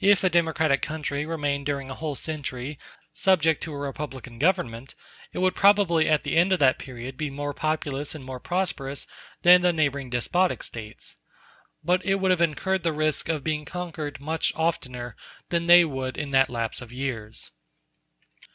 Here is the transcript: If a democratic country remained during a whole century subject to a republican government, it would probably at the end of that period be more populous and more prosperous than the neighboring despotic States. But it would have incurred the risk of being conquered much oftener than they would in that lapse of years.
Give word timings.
If 0.00 0.24
a 0.24 0.30
democratic 0.30 0.80
country 0.80 1.26
remained 1.26 1.66
during 1.66 1.90
a 1.90 1.94
whole 1.94 2.14
century 2.14 2.78
subject 3.12 3.62
to 3.64 3.74
a 3.74 3.78
republican 3.78 4.38
government, 4.38 4.94
it 5.34 5.40
would 5.40 5.54
probably 5.54 6.08
at 6.08 6.22
the 6.24 6.34
end 6.34 6.50
of 6.54 6.60
that 6.60 6.78
period 6.78 7.18
be 7.18 7.28
more 7.28 7.52
populous 7.52 8.14
and 8.14 8.24
more 8.24 8.40
prosperous 8.40 9.06
than 9.42 9.60
the 9.60 9.70
neighboring 9.70 10.08
despotic 10.08 10.62
States. 10.62 11.16
But 11.84 12.02
it 12.06 12.14
would 12.14 12.30
have 12.30 12.40
incurred 12.40 12.84
the 12.84 12.94
risk 12.94 13.28
of 13.28 13.44
being 13.44 13.66
conquered 13.66 14.18
much 14.18 14.50
oftener 14.56 15.14
than 15.50 15.66
they 15.66 15.84
would 15.84 16.16
in 16.16 16.30
that 16.30 16.48
lapse 16.48 16.80
of 16.80 16.90
years. 16.90 17.50